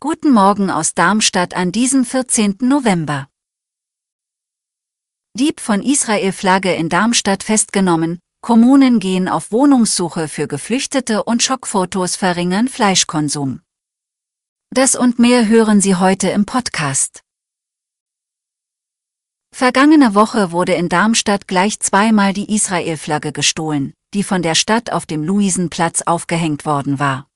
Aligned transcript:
Guten 0.00 0.30
Morgen 0.32 0.70
aus 0.70 0.94
Darmstadt 0.94 1.54
an 1.54 1.70
diesem 1.70 2.06
14. 2.06 2.56
November. 2.62 3.28
Dieb 5.38 5.60
von 5.60 5.82
Israel-Flagge 5.82 6.74
in 6.74 6.88
Darmstadt 6.88 7.42
festgenommen, 7.42 8.20
Kommunen 8.40 9.00
gehen 9.00 9.28
auf 9.28 9.52
Wohnungssuche 9.52 10.28
für 10.28 10.48
Geflüchtete 10.48 11.24
und 11.24 11.42
Schockfotos 11.42 12.16
verringern 12.16 12.68
Fleischkonsum. 12.68 13.60
Das 14.70 14.96
und 14.96 15.18
mehr 15.18 15.46
hören 15.46 15.82
Sie 15.82 15.96
heute 15.96 16.30
im 16.30 16.46
Podcast. 16.46 17.20
Vergangene 19.54 20.14
Woche 20.14 20.52
wurde 20.52 20.72
in 20.72 20.88
Darmstadt 20.88 21.46
gleich 21.48 21.80
zweimal 21.80 22.32
die 22.32 22.54
Israel-Flagge 22.54 23.32
gestohlen, 23.32 23.92
die 24.14 24.22
von 24.22 24.40
der 24.40 24.54
Stadt 24.54 24.90
auf 24.90 25.04
dem 25.04 25.22
Luisenplatz 25.22 26.00
aufgehängt 26.00 26.64
worden 26.64 26.98
war. 26.98 27.28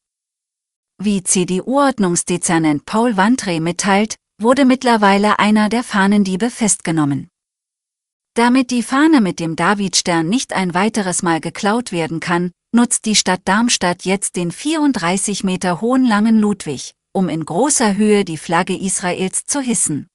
Wie 0.98 1.22
CDU-Ordnungsdezernent 1.22 2.86
Paul 2.86 3.18
Wandre 3.18 3.60
mitteilt, 3.60 4.16
wurde 4.40 4.64
mittlerweile 4.64 5.38
einer 5.38 5.68
der 5.68 5.84
Fahnendiebe 5.84 6.48
festgenommen. 6.48 7.28
Damit 8.34 8.70
die 8.70 8.82
Fahne 8.82 9.20
mit 9.20 9.38
dem 9.38 9.56
Davidstern 9.56 10.26
nicht 10.26 10.54
ein 10.54 10.72
weiteres 10.72 11.22
Mal 11.22 11.40
geklaut 11.40 11.92
werden 11.92 12.20
kann, 12.20 12.50
nutzt 12.74 13.04
die 13.04 13.14
Stadt 13.14 13.42
Darmstadt 13.44 14.06
jetzt 14.06 14.36
den 14.36 14.50
34 14.50 15.44
Meter 15.44 15.82
hohen 15.82 16.06
langen 16.06 16.38
Ludwig, 16.38 16.94
um 17.12 17.28
in 17.28 17.44
großer 17.44 17.96
Höhe 17.96 18.24
die 18.24 18.38
Flagge 18.38 18.76
Israels 18.76 19.44
zu 19.44 19.60
hissen. 19.60 20.06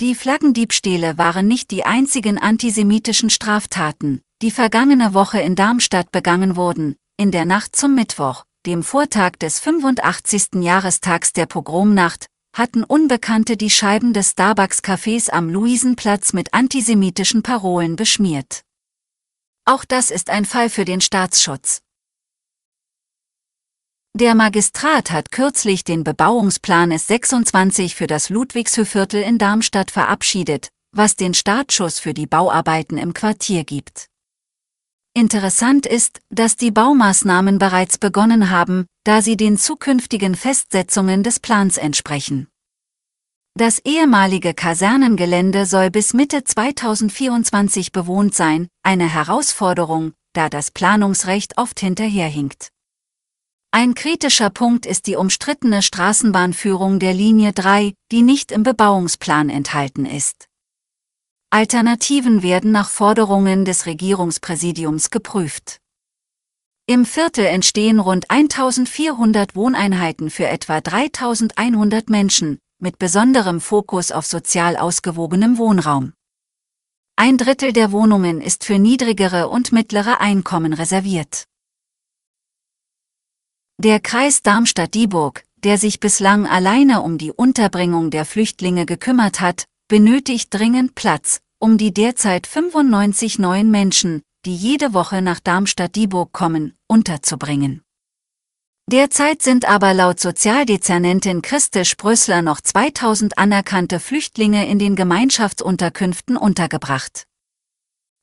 Die 0.00 0.14
Flaggendiebstähle 0.14 1.18
waren 1.18 1.48
nicht 1.48 1.72
die 1.72 1.84
einzigen 1.84 2.38
antisemitischen 2.38 3.30
Straftaten, 3.30 4.20
die 4.42 4.52
vergangene 4.52 5.12
Woche 5.12 5.40
in 5.40 5.56
Darmstadt 5.56 6.12
begangen 6.12 6.54
wurden, 6.54 6.94
in 7.16 7.32
der 7.32 7.44
Nacht 7.44 7.76
zum 7.76 7.94
Mittwoch, 7.94 8.44
dem 8.66 8.84
Vortag 8.84 9.32
des 9.40 9.58
85. 9.58 10.62
Jahrestags 10.62 11.32
der 11.32 11.46
Pogromnacht, 11.46 12.26
hatten 12.54 12.84
Unbekannte 12.84 13.56
die 13.56 13.70
Scheiben 13.70 14.12
des 14.12 14.32
Starbucks-Cafés 14.32 15.30
am 15.30 15.48
Luisenplatz 15.48 16.32
mit 16.32 16.54
antisemitischen 16.54 17.42
Parolen 17.42 17.96
beschmiert. 17.96 18.62
Auch 19.64 19.84
das 19.84 20.10
ist 20.10 20.30
ein 20.30 20.44
Fall 20.44 20.68
für 20.68 20.84
den 20.84 21.00
Staatsschutz. 21.00 21.80
Der 24.14 24.34
Magistrat 24.34 25.10
hat 25.10 25.32
kürzlich 25.32 25.84
den 25.84 26.04
Bebauungsplan 26.04 26.92
S26 26.92 27.94
für 27.94 28.06
das 28.06 28.28
Ludwigshöhviertel 28.28 29.22
in 29.22 29.38
Darmstadt 29.38 29.90
verabschiedet, 29.90 30.68
was 30.94 31.16
den 31.16 31.32
Startschuss 31.32 31.98
für 31.98 32.12
die 32.12 32.26
Bauarbeiten 32.26 32.98
im 32.98 33.14
Quartier 33.14 33.64
gibt. 33.64 34.11
Interessant 35.14 35.84
ist, 35.84 36.20
dass 36.30 36.56
die 36.56 36.70
Baumaßnahmen 36.70 37.58
bereits 37.58 37.98
begonnen 37.98 38.48
haben, 38.48 38.86
da 39.04 39.20
sie 39.20 39.36
den 39.36 39.58
zukünftigen 39.58 40.34
Festsetzungen 40.34 41.22
des 41.22 41.38
Plans 41.38 41.76
entsprechen. 41.76 42.48
Das 43.54 43.78
ehemalige 43.80 44.54
Kasernengelände 44.54 45.66
soll 45.66 45.90
bis 45.90 46.14
Mitte 46.14 46.44
2024 46.44 47.92
bewohnt 47.92 48.34
sein, 48.34 48.68
eine 48.82 49.06
Herausforderung, 49.06 50.14
da 50.32 50.48
das 50.48 50.70
Planungsrecht 50.70 51.58
oft 51.58 51.78
hinterherhinkt. 51.78 52.68
Ein 53.70 53.94
kritischer 53.94 54.48
Punkt 54.48 54.86
ist 54.86 55.06
die 55.06 55.16
umstrittene 55.16 55.82
Straßenbahnführung 55.82 56.98
der 56.98 57.12
Linie 57.12 57.52
3, 57.52 57.92
die 58.10 58.22
nicht 58.22 58.50
im 58.50 58.62
Bebauungsplan 58.62 59.50
enthalten 59.50 60.06
ist. 60.06 60.48
Alternativen 61.54 62.42
werden 62.42 62.72
nach 62.72 62.88
Forderungen 62.88 63.66
des 63.66 63.84
Regierungspräsidiums 63.84 65.10
geprüft. 65.10 65.82
Im 66.86 67.04
Viertel 67.04 67.44
entstehen 67.44 68.00
rund 68.00 68.30
1400 68.30 69.54
Wohneinheiten 69.54 70.30
für 70.30 70.46
etwa 70.46 70.80
3100 70.80 72.08
Menschen, 72.08 72.58
mit 72.78 72.98
besonderem 72.98 73.60
Fokus 73.60 74.12
auf 74.12 74.24
sozial 74.24 74.78
ausgewogenem 74.78 75.58
Wohnraum. 75.58 76.14
Ein 77.16 77.36
Drittel 77.36 77.74
der 77.74 77.92
Wohnungen 77.92 78.40
ist 78.40 78.64
für 78.64 78.78
niedrigere 78.78 79.50
und 79.50 79.72
mittlere 79.72 80.22
Einkommen 80.22 80.72
reserviert. 80.72 81.44
Der 83.76 84.00
Kreis 84.00 84.40
Darmstadt-Dieburg, 84.40 85.44
der 85.56 85.76
sich 85.76 86.00
bislang 86.00 86.46
alleine 86.46 87.02
um 87.02 87.18
die 87.18 87.30
Unterbringung 87.30 88.10
der 88.10 88.24
Flüchtlinge 88.24 88.86
gekümmert 88.86 89.42
hat, 89.42 89.66
benötigt 89.92 90.54
dringend 90.54 90.94
Platz, 90.94 91.42
um 91.58 91.76
die 91.76 91.92
derzeit 91.92 92.46
95 92.46 93.38
neuen 93.38 93.70
Menschen, 93.70 94.22
die 94.46 94.56
jede 94.56 94.94
Woche 94.94 95.20
nach 95.20 95.38
Darmstadt-Dieburg 95.38 96.32
kommen, 96.32 96.72
unterzubringen. 96.88 97.82
Derzeit 98.90 99.42
sind 99.42 99.68
aber 99.68 99.92
laut 99.92 100.18
Sozialdezernentin 100.18 101.42
Christe 101.42 101.84
Sprössler 101.84 102.40
noch 102.40 102.62
2000 102.62 103.36
anerkannte 103.36 104.00
Flüchtlinge 104.00 104.66
in 104.66 104.78
den 104.78 104.96
Gemeinschaftsunterkünften 104.96 106.38
untergebracht. 106.38 107.26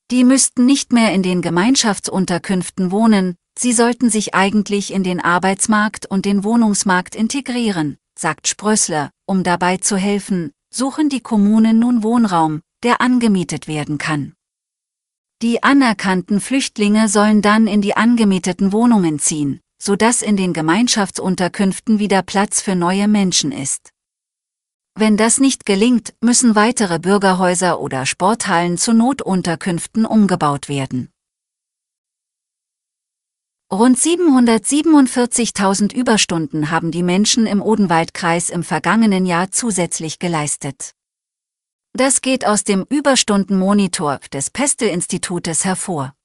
Die 0.10 0.24
müssten 0.24 0.66
nicht 0.66 0.92
mehr 0.92 1.14
in 1.14 1.22
den 1.22 1.44
Gemeinschaftsunterkünften 1.44 2.90
wohnen, 2.90 3.36
sie 3.56 3.74
sollten 3.74 4.10
sich 4.10 4.34
eigentlich 4.34 4.92
in 4.92 5.04
den 5.04 5.20
Arbeitsmarkt 5.20 6.08
und 6.08 6.26
den 6.26 6.44
Wohnungsmarkt 6.44 7.14
integrieren, 7.14 8.00
sagt 8.18 8.48
Sprössler, 8.48 9.12
um 9.28 9.44
dabei 9.44 9.78
zu 9.78 9.98
helfen, 9.98 10.52
suchen 10.72 11.10
die 11.10 11.22
Kommunen 11.22 11.80
nun 11.80 12.04
Wohnraum, 12.04 12.62
der 12.84 13.02
angemietet 13.02 13.68
werden 13.68 13.98
kann. 13.98 14.34
Die 15.42 15.64
anerkannten 15.64 16.42
Flüchtlinge 16.42 17.08
sollen 17.08 17.42
dann 17.42 17.68
in 17.68 17.82
die 17.82 17.96
angemieteten 17.96 18.72
Wohnungen 18.74 19.20
ziehen, 19.20 19.62
sodass 19.82 20.22
in 20.22 20.36
den 20.36 20.54
Gemeinschaftsunterkünften 20.54 22.00
wieder 22.00 22.22
Platz 22.22 22.62
für 22.62 22.76
neue 22.76 23.08
Menschen 23.08 23.52
ist. 23.52 23.92
Wenn 24.96 25.16
das 25.16 25.40
nicht 25.40 25.66
gelingt, 25.66 26.14
müssen 26.22 26.56
weitere 26.56 27.00
Bürgerhäuser 27.00 27.80
oder 27.80 28.06
Sporthallen 28.06 28.78
zu 28.78 28.92
Notunterkünften 28.92 30.06
umgebaut 30.06 30.68
werden. 30.68 31.10
Rund 33.72 34.00
747.000 34.00 35.94
Überstunden 35.94 36.72
haben 36.72 36.90
die 36.90 37.04
Menschen 37.04 37.46
im 37.46 37.62
Odenwaldkreis 37.62 38.50
im 38.50 38.64
vergangenen 38.64 39.28
Jahr 39.28 39.52
zusätzlich 39.52 40.18
geleistet. 40.18 40.96
Das 41.94 42.22
geht 42.22 42.48
aus 42.48 42.64
dem 42.64 42.84
Überstundenmonitor 42.90 44.22
des 44.34 44.50
Pestel-Institutes 44.50 45.66
hervor. 45.66 46.16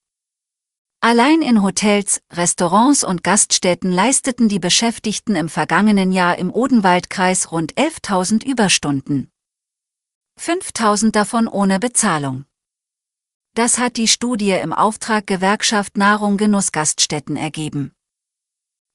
Allein 1.01 1.43
in 1.43 1.61
Hotels, 1.61 2.23
Restaurants 2.31 3.03
und 3.03 3.23
Gaststätten 3.23 3.91
leisteten 3.91 4.49
die 4.49 4.57
Beschäftigten 4.57 5.35
im 5.35 5.47
vergangenen 5.47 6.11
Jahr 6.11 6.39
im 6.39 6.51
Odenwaldkreis 6.51 7.51
rund 7.51 7.75
11.000 7.75 8.43
Überstunden. 8.43 9.29
5.000 10.39 11.11
davon 11.11 11.47
ohne 11.47 11.77
Bezahlung. 11.77 12.45
Das 13.55 13.77
hat 13.77 13.95
die 13.95 14.09
Studie 14.09 14.51
im 14.51 14.73
Auftrag 14.73 15.27
Gewerkschaft 15.27 15.95
Nahrung 15.95 16.35
Genuss 16.35 16.73
Gaststätten 16.73 17.37
ergeben. 17.37 17.93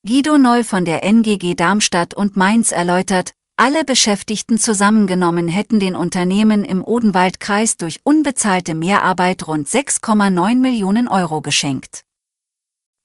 Guido 0.06 0.36
Neu 0.36 0.64
von 0.64 0.84
der 0.84 1.02
NGG 1.02 1.54
Darmstadt 1.54 2.12
und 2.12 2.36
Mainz 2.36 2.70
erläutert, 2.70 3.32
alle 3.56 3.86
Beschäftigten 3.86 4.58
zusammengenommen 4.58 5.48
hätten 5.48 5.80
den 5.80 5.96
Unternehmen 5.96 6.62
im 6.66 6.84
Odenwaldkreis 6.84 7.78
durch 7.78 8.00
unbezahlte 8.04 8.74
Mehrarbeit 8.74 9.46
rund 9.46 9.66
6,9 9.66 10.56
Millionen 10.56 11.08
Euro 11.08 11.40
geschenkt. 11.40 12.04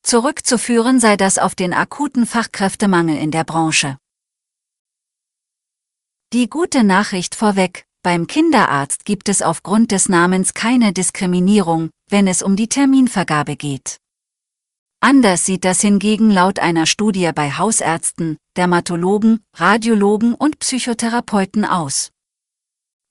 Zurückzuführen 0.04 1.00
sei 1.00 1.16
das 1.16 1.38
auf 1.38 1.56
den 1.56 1.74
akuten 1.74 2.26
Fachkräftemangel 2.26 3.18
in 3.18 3.32
der 3.32 3.46
Branche. 3.46 3.98
Die 6.34 6.50
gute 6.50 6.84
Nachricht 6.84 7.34
vorweg, 7.34 7.85
beim 8.06 8.28
Kinderarzt 8.28 9.04
gibt 9.04 9.30
es 9.30 9.42
aufgrund 9.42 9.92
des 9.92 10.10
Namens 10.10 10.54
keine 10.54 10.94
Diskriminierung, 10.94 11.90
wenn 12.08 12.28
es 12.28 12.44
um 12.44 12.56
die 12.56 12.68
Terminvergabe 12.68 13.56
geht. 13.56 13.98
Anders 15.00 15.44
sieht 15.46 15.66
das 15.66 15.82
hingegen 15.82 16.30
laut 16.30 16.60
einer 16.60 16.86
Studie 16.86 17.32
bei 17.34 17.50
Hausärzten, 17.50 18.38
Dermatologen, 18.58 19.40
Radiologen 19.56 20.36
und 20.36 20.60
Psychotherapeuten 20.60 21.66
aus. 21.66 22.12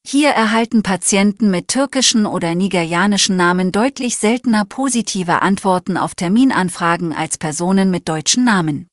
Hier 0.07 0.29
erhalten 0.31 0.85
Patienten 0.85 1.51
mit 1.51 1.67
türkischen 1.67 2.25
oder 2.25 2.55
nigerianischen 2.55 3.37
Namen 3.37 3.73
deutlich 3.73 4.17
seltener 4.17 4.65
positive 4.65 5.43
Antworten 5.43 5.97
auf 5.97 6.15
Terminanfragen 6.15 7.13
als 7.13 7.37
Personen 7.37 7.91
mit 7.91 8.09
deutschen 8.09 8.45
Namen. 8.45 8.87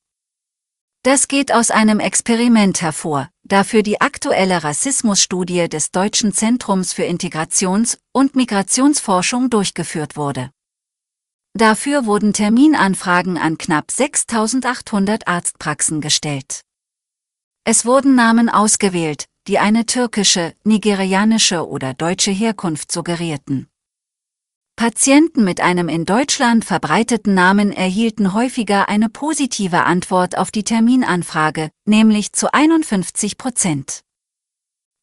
Das 1.04 1.26
geht 1.26 1.52
aus 1.52 1.72
einem 1.72 1.98
Experiment 1.98 2.80
hervor, 2.80 3.28
da 3.42 3.64
für 3.64 3.82
die 3.82 4.00
aktuelle 4.00 4.62
Rassismusstudie 4.62 5.68
des 5.68 5.90
Deutschen 5.90 6.32
Zentrums 6.32 6.92
für 6.92 7.02
Integrations- 7.02 7.98
und 8.12 8.36
Migrationsforschung 8.36 9.50
durchgeführt 9.50 10.16
wurde. 10.16 10.52
Dafür 11.54 12.06
wurden 12.06 12.32
Terminanfragen 12.32 13.36
an 13.36 13.58
knapp 13.58 13.90
6800 13.90 15.26
Arztpraxen 15.26 16.00
gestellt. 16.00 16.60
Es 17.64 17.84
wurden 17.84 18.14
Namen 18.14 18.48
ausgewählt, 18.48 19.26
die 19.48 19.58
eine 19.58 19.86
türkische, 19.86 20.54
nigerianische 20.62 21.66
oder 21.66 21.94
deutsche 21.94 22.30
Herkunft 22.30 22.92
suggerierten. 22.92 23.66
Patienten 24.76 25.44
mit 25.44 25.60
einem 25.60 25.88
in 25.88 26.06
Deutschland 26.06 26.64
verbreiteten 26.64 27.34
Namen 27.34 27.72
erhielten 27.72 28.32
häufiger 28.32 28.88
eine 28.88 29.08
positive 29.08 29.84
Antwort 29.84 30.36
auf 30.36 30.50
die 30.50 30.64
Terminanfrage, 30.64 31.70
nämlich 31.84 32.32
zu 32.32 32.52
51 32.52 33.38
Prozent. 33.38 34.02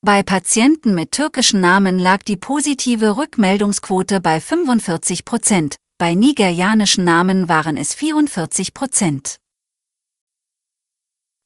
Bei 0.02 0.24
Patienten 0.24 0.96
mit 0.96 1.12
türkischen 1.12 1.62
Namen 1.62 2.00
lag 2.00 2.24
die 2.24 2.38
positive 2.38 3.18
Rückmeldungsquote 3.18 4.22
bei 4.22 4.40
45 4.40 5.24
Prozent, 5.24 5.76
bei 5.98 6.16
nigerianischen 6.16 7.04
Namen 7.04 7.50
waren 7.50 7.78
es 7.78 7.94
44 7.94 8.74
Prozent. 8.74 9.38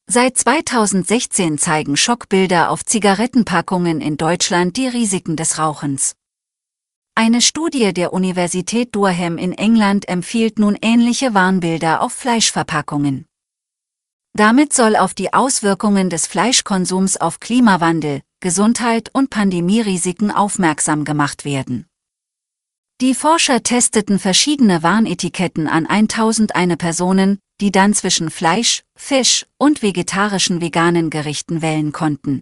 Seit 0.06 0.38
2016 0.38 1.58
zeigen 1.58 1.98
Schockbilder 1.98 2.70
auf 2.70 2.86
Zigarettenpackungen 2.86 4.02
in 4.02 4.18
Deutschland 4.18 4.78
die 4.78 4.88
Risiken 4.88 5.36
des 5.36 5.58
Rauchens. 5.58 6.14
Eine 7.15 7.42
Studie 7.42 7.94
der 7.94 8.12
Universität 8.12 8.95
Durham 8.95 9.38
in 9.38 9.51
England 9.51 10.10
empfiehlt 10.10 10.57
nun 10.57 10.75
ähnliche 10.81 11.36
Warnbilder 11.36 12.01
auf 12.01 12.12
Fleischverpackungen. 12.12 13.27
Damit 14.36 14.74
soll 14.74 14.95
auf 14.95 15.13
die 15.13 15.31
Auswirkungen 15.31 16.10
des 16.10 16.25
Fleischkonsums 16.25 17.18
auf 17.18 17.39
Klimawandel, 17.39 18.21
Gesundheit 18.39 19.12
und 19.13 19.30
Pandemierisiken 19.30 20.31
aufmerksam 20.31 21.06
gemacht 21.06 21.45
werden. 21.45 21.86
Die 23.00 23.13
Forscher 23.13 23.62
testeten 23.62 24.18
verschiedene 24.18 24.81
Warnetiketten 24.81 25.68
an 25.68 25.86
1001 25.86 26.77
Personen, 26.77 27.38
die 27.62 27.71
dann 27.71 27.94
zwischen 27.94 28.31
Fleisch, 28.31 28.81
Fisch 28.95 29.45
und 29.60 29.83
vegetarischen 29.83 30.62
veganen 30.62 31.12
Gerichten 31.12 31.62
wählen 31.62 31.92
konnten. 31.92 32.42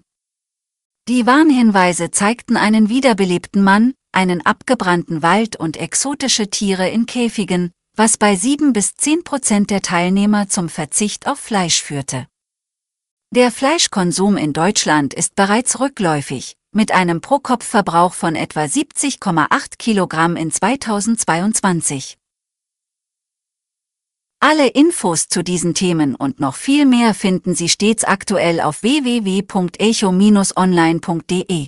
Die 1.09 1.25
Warnhinweise 1.25 2.11
zeigten 2.11 2.55
einen 2.55 2.87
wiederbelebten 2.87 3.63
Mann, 3.63 3.95
einen 4.11 4.45
abgebrannten 4.45 5.21
Wald 5.21 5.55
und 5.55 5.77
exotische 5.77 6.49
Tiere 6.49 6.89
in 6.89 7.05
Käfigen, 7.05 7.71
was 7.95 8.17
bei 8.17 8.35
7 8.35 8.73
bis 8.73 8.95
10 8.95 9.23
Prozent 9.23 9.69
der 9.69 9.81
Teilnehmer 9.81 10.49
zum 10.49 10.69
Verzicht 10.69 11.27
auf 11.27 11.39
Fleisch 11.39 11.81
führte. 11.81 12.27
Der 13.33 13.51
Fleischkonsum 13.51 14.37
in 14.37 14.53
Deutschland 14.53 15.13
ist 15.13 15.35
bereits 15.35 15.79
rückläufig, 15.79 16.55
mit 16.73 16.91
einem 16.91 17.21
Pro-Kopf-Verbrauch 17.21 18.13
von 18.13 18.35
etwa 18.35 18.63
70,8 18.63 19.77
Kilogramm 19.77 20.35
in 20.35 20.51
2022. 20.51 22.17
Alle 24.43 24.67
Infos 24.67 25.27
zu 25.27 25.43
diesen 25.43 25.75
Themen 25.75 26.15
und 26.15 26.39
noch 26.39 26.55
viel 26.55 26.87
mehr 26.87 27.13
finden 27.13 27.53
Sie 27.53 27.69
stets 27.69 28.03
aktuell 28.03 28.59
auf 28.59 28.81
www.echo-online.de. 28.81 31.67